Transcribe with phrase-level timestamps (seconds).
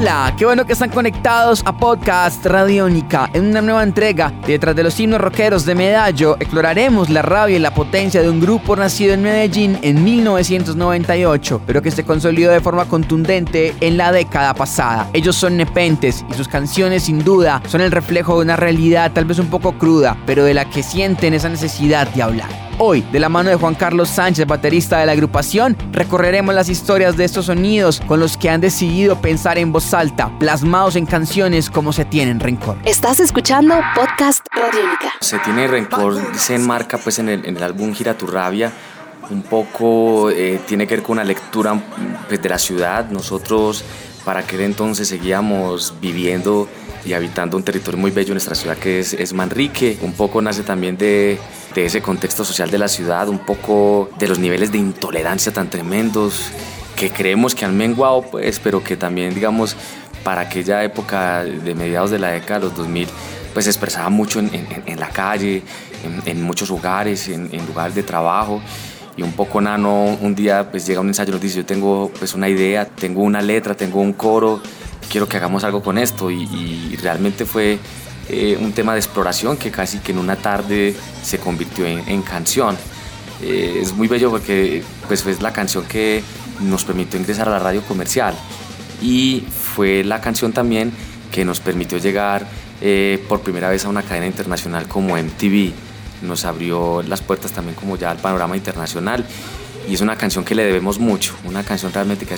[0.00, 3.28] Hola, qué bueno que están conectados a Podcast Radiónica.
[3.32, 7.58] En una nueva entrega, detrás de los himnos rockeros de Medallo, exploraremos la rabia y
[7.58, 12.60] la potencia de un grupo nacido en Medellín en 1998, pero que se consolidó de
[12.60, 15.10] forma contundente en la década pasada.
[15.14, 19.24] Ellos son Nepentes y sus canciones sin duda son el reflejo de una realidad tal
[19.24, 22.67] vez un poco cruda, pero de la que sienten esa necesidad de hablar.
[22.80, 27.16] Hoy, de la mano de Juan Carlos Sánchez, baterista de la agrupación, recorreremos las historias
[27.16, 31.70] de estos sonidos con los que han decidido pensar en voz alta, plasmados en canciones
[31.70, 32.78] como Se Tienen Rencor.
[32.84, 35.12] Estás escuchando Podcast Radiónica.
[35.20, 38.70] Se Tiene Rencor se enmarca pues en el, en el álbum Gira tu Rabia,
[39.28, 41.76] un poco eh, tiene que ver con una lectura
[42.28, 43.10] pues, de la ciudad.
[43.10, 43.84] Nosotros
[44.28, 46.68] para aquel entonces seguíamos viviendo
[47.06, 49.96] y habitando un territorio muy bello en nuestra ciudad que es, es Manrique.
[50.02, 51.38] Un poco nace también de,
[51.74, 56.50] ese contexto social de la ciudad, un poco de los niveles de intolerancia tan tremendos
[56.94, 59.74] que creemos que han menguado, pues, pero que también, digamos,
[60.24, 63.08] para aquella época de mediados de la década de los 2000,
[63.54, 65.62] pues se expresaba mucho en, la calle,
[66.04, 68.60] en, en muchos lugares, en, lugares de trabajo.
[69.18, 72.10] Y un poco Nano un día pues llega un ensayo y nos dice, yo tengo
[72.18, 74.62] pues una idea, tengo una letra, tengo un coro,
[75.10, 76.30] quiero que hagamos algo con esto.
[76.30, 77.78] Y, realmente fue
[78.28, 82.22] eh, un tema de exploración que casi que en una tarde se convirtió en, en
[82.22, 82.76] canción.
[83.42, 86.22] Eh, es muy bello porque pues es la canción que
[86.60, 88.34] nos permitió ingresar a la radio comercial
[89.02, 90.92] y fue la canción también
[91.32, 92.46] que nos permitió llegar
[92.80, 95.72] eh, por primera vez a una cadena internacional como MTV.
[96.22, 99.24] Nos abrió las puertas también como ya al panorama internacional
[99.88, 102.34] y es una canción que le debemos mucho, una canción realmente que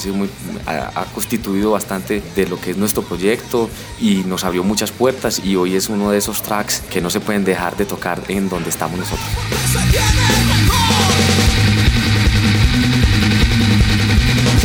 [0.66, 3.68] ha, constituido bastante de lo que es nuestro proyecto
[4.00, 7.18] y nos abrió muchas puertas y hoy es uno de esos tracks que no se
[7.18, 9.26] pueden dejar de tocar en donde estamos nosotros.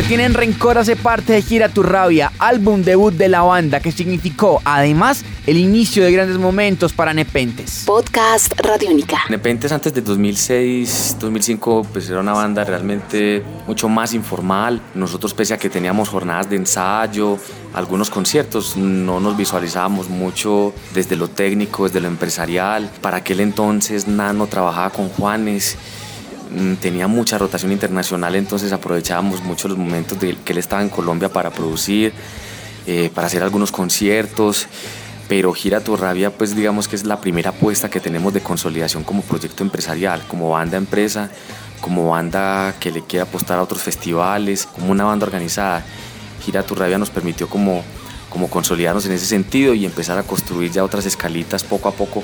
[0.07, 4.61] Tienen rencor hace parte de Gira tu Rabia, álbum debut de la banda que significó
[4.63, 7.83] además el inicio de grandes momentos para Nepentes.
[7.87, 9.17] Podcast Radiónica.
[9.29, 14.79] Nepentes antes de 2006, 2005 pues era una banda realmente mucho más informal.
[14.93, 17.39] Nosotros pese a que teníamos jornadas de ensayo,
[17.73, 22.91] algunos conciertos, no nos visualizábamos mucho desde lo técnico, desde lo empresarial.
[23.01, 25.77] Para aquel entonces Nano trabajaba con Juanes
[26.81, 31.29] tenía mucha rotación internacional, entonces aprovechábamos mucho los momentos de que él estaba en Colombia
[31.29, 32.13] para producir,
[32.87, 34.67] eh, para hacer algunos conciertos,
[35.27, 39.03] pero Gira tu Rabia, pues digamos que es la primera apuesta que tenemos de consolidación
[39.03, 41.31] como proyecto empresarial, como banda empresa,
[41.81, 45.83] como banda que le quiere apostar a otros festivales, como una banda organizada.
[46.43, 47.83] Gira tu Rabia nos permitió como,
[48.29, 52.23] como consolidarnos en ese sentido y empezar a construir ya otras escalitas poco a poco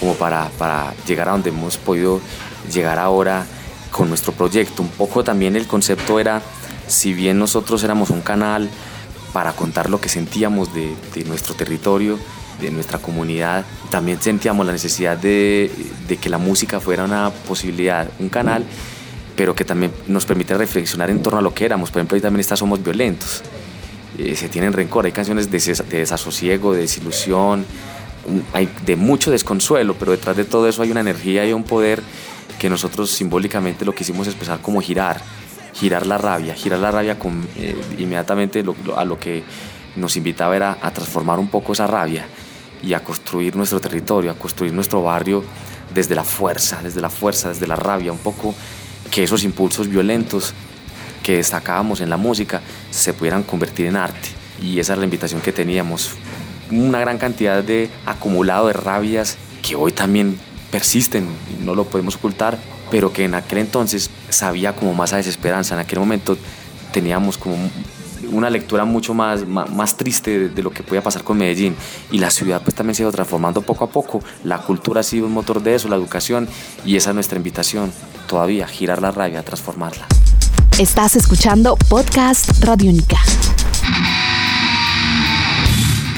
[0.00, 2.20] como para, para llegar a donde hemos podido
[2.72, 3.46] llegar ahora
[3.90, 4.82] con nuestro proyecto.
[4.82, 6.42] Un poco también el concepto era,
[6.86, 8.68] si bien nosotros éramos un canal
[9.32, 10.94] para contar lo que sentíamos de,
[11.26, 12.18] nuestro territorio,
[12.60, 15.70] de nuestra comunidad, también sentíamos la necesidad de,
[16.20, 18.64] que la música fuera una posibilidad, un canal,
[19.36, 21.90] pero que también nos permitiera reflexionar en torno a lo que éramos.
[21.90, 23.42] Por ejemplo, ahí también está Somos Violentos.
[24.18, 27.64] Eh, se tienen rencor, hay canciones de, de desasosiego, de desilusión,
[28.52, 32.02] hay de mucho desconsuelo, pero detrás de todo eso hay una energía y un poder
[32.58, 35.20] que nosotros simbólicamente lo quisimos expresar como girar,
[35.74, 38.64] girar la rabia, girar la rabia con, eh, inmediatamente
[38.96, 39.44] a lo que
[39.96, 42.26] nos invitaba era a transformar un poco esa rabia
[42.82, 45.44] y a construir nuestro territorio, a construir nuestro barrio
[45.92, 48.54] desde la fuerza, desde la fuerza, desde la rabia, un poco
[49.10, 50.54] que esos impulsos violentos
[51.22, 54.28] que destacábamos en la música se pudieran convertir en arte.
[54.62, 56.10] Y esa es la invitación que teníamos.
[56.70, 60.38] Una gran cantidad de acumulado de rabias que hoy también
[60.70, 61.26] persisten,
[61.64, 62.58] no lo podemos ocultar,
[62.90, 65.74] pero que en aquel entonces sabía como más a desesperanza.
[65.74, 66.36] En aquel momento
[66.92, 67.56] teníamos como
[68.30, 71.74] una lectura mucho más, más, triste de, de, lo que podía pasar con Medellín.
[72.10, 74.22] Y la ciudad pues también se ha ido transformando poco a poco.
[74.44, 76.48] La cultura ha sido un motor de eso, la educación,
[76.84, 77.92] y esa es nuestra invitación
[78.26, 80.06] todavía, girar la rabia, transformarla.
[80.78, 83.18] Estás escuchando Podcast Radio Única.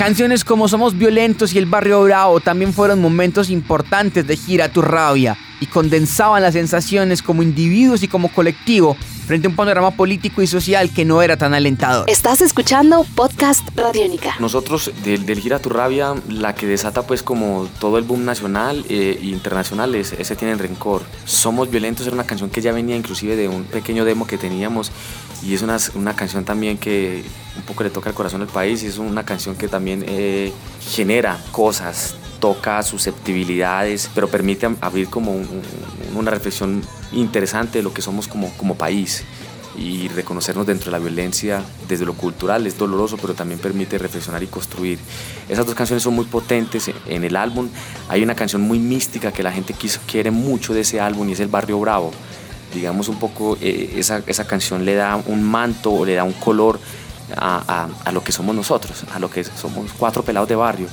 [0.00, 4.80] Canciones como Somos Violentos y El Barrio Bravo también fueron momentos importantes de Gira tu
[4.80, 8.96] Rabia y condensaban las sensaciones como individuos y como colectivo
[9.26, 12.10] frente a un panorama político y social que no era tan alentador.
[12.10, 14.34] Estás escuchando Podcast Radiónica.
[14.40, 18.84] Nosotros del, del Gira tu Rabia, la que desata pues como todo el boom nacional
[18.88, 21.02] e internacional es ese tiene rencor.
[21.26, 24.90] Somos Violentos era una canción que ya venía inclusive de un pequeño demo que teníamos
[25.44, 27.22] y es una, una canción también que
[27.56, 30.52] un poco le toca el corazón al país y es una canción que también eh,
[30.80, 35.36] genera cosas toca susceptibilidades, pero permite abrir como
[36.14, 36.82] una reflexión
[37.12, 39.24] interesante de lo que somos como, país
[39.78, 44.42] y reconocernos dentro de la violencia desde lo cultural es doloroso, pero también permite reflexionar
[44.42, 44.98] y construir.
[45.48, 47.68] Esas dos canciones son muy potentes en el álbum.
[48.08, 49.74] Hay una canción muy mística que la gente
[50.06, 52.10] quiere mucho de ese álbum y es El Barrio Bravo.
[52.74, 56.34] Digamos un poco, eh, esa, esa, canción le da un manto o le da un
[56.34, 56.78] color
[57.36, 60.88] a, a, lo que somos nosotros, a lo que somos cuatro pelados de barrio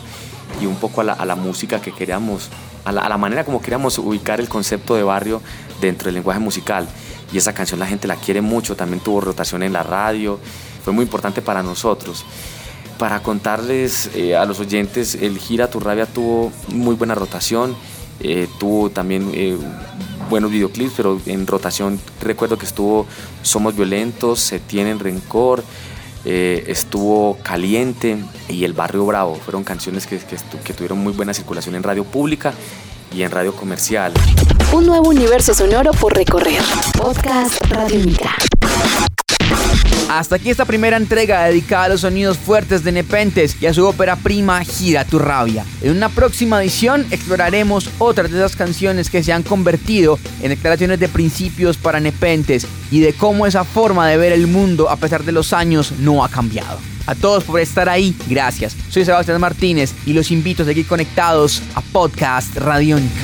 [0.61, 2.49] y un poco a la, a la música que queríamos,
[2.85, 5.41] a la, a la manera como queríamos ubicar el concepto de barrio
[5.81, 6.87] dentro del lenguaje musical
[7.31, 10.39] y esa canción la gente la quiere mucho, también tuvo rotación en la radio,
[10.83, 12.25] fue muy importante para nosotros.
[12.97, 17.75] Para contarles eh, a los oyentes, el Gira Tu Rabia tuvo muy buena rotación,
[18.19, 19.57] eh, tuvo también eh,
[20.29, 23.05] buenos videoclips, pero en rotación recuerdo que estuvo
[23.43, 25.63] Somos Violentos, Se Tienen Rencor,
[26.25, 28.17] estuvo Caliente
[28.49, 29.35] y El Barrio Bravo.
[29.35, 30.17] Fueron canciones que,
[30.73, 32.53] tuvieron muy buena circulación en radio pública
[33.15, 34.13] y en radio comercial.
[34.73, 36.61] Un nuevo universo sonoro por recorrer.
[36.97, 38.35] Podcast Radio Mica.
[40.09, 43.85] Hasta aquí esta primera entrega dedicada a los sonidos fuertes de Nepentes y a su
[43.85, 45.65] ópera prima Gira tu rabia.
[45.81, 51.01] En una próxima edición exploraremos otras de esas canciones que se han convertido en declaraciones
[51.01, 55.25] de principios para Nepentes y de cómo esa forma de ver el mundo a pesar
[55.25, 56.79] de los años no ha cambiado.
[57.05, 58.77] A todos por estar ahí, gracias.
[58.89, 63.23] Soy Sebastián Martínez y los invito a seguir conectados a Podcast Radiónica.